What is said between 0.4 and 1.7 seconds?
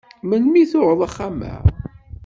i tuɣeḍ axxam-a?